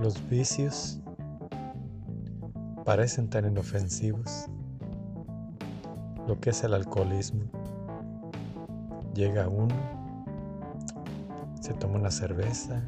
[0.00, 1.00] Los vicios
[2.84, 4.46] parecen tan inofensivos.
[6.28, 7.42] Lo que es el alcoholismo.
[9.12, 9.74] Llega uno,
[11.60, 12.80] se toma una cerveza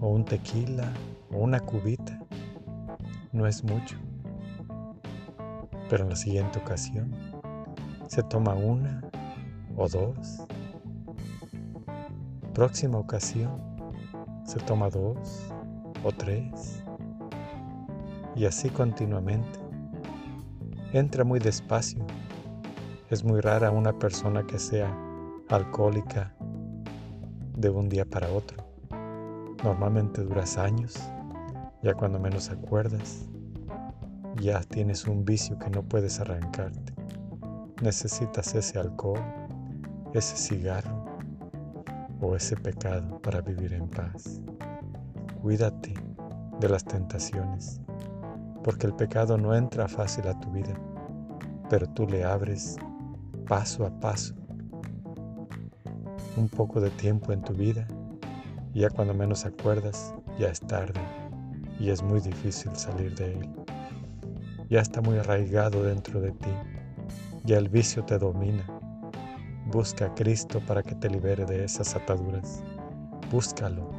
[0.00, 0.92] o un tequila
[1.32, 2.18] o una cubita.
[3.30, 3.96] No es mucho.
[5.88, 7.14] Pero en la siguiente ocasión
[8.08, 9.00] se toma una
[9.76, 10.44] o dos.
[12.52, 13.77] Próxima ocasión
[14.48, 15.52] se toma dos
[16.02, 16.82] o tres.
[18.34, 19.58] Y así continuamente.
[20.94, 22.02] Entra muy despacio.
[23.10, 24.90] Es muy rara una persona que sea
[25.50, 26.34] alcohólica
[27.58, 28.64] de un día para otro.
[29.62, 30.98] Normalmente duras años,
[31.82, 33.28] ya cuando menos acuerdas,
[34.40, 36.94] ya tienes un vicio que no puedes arrancarte.
[37.82, 39.20] Necesitas ese alcohol,
[40.14, 40.97] ese cigarro
[42.20, 44.40] o ese pecado para vivir en paz.
[45.42, 45.94] Cuídate
[46.60, 47.80] de las tentaciones,
[48.64, 50.74] porque el pecado no entra fácil a tu vida,
[51.70, 52.76] pero tú le abres
[53.46, 54.34] paso a paso
[56.36, 57.86] un poco de tiempo en tu vida
[58.72, 61.00] y ya cuando menos acuerdas ya es tarde
[61.80, 63.50] y es muy difícil salir de él.
[64.68, 66.50] Ya está muy arraigado dentro de ti,
[67.44, 68.66] ya el vicio te domina.
[69.68, 72.62] Busca a Cristo para que te libere de esas ataduras.
[73.30, 73.90] Búscalo,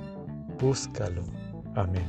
[0.59, 1.23] búscalo.
[1.75, 2.07] Amén.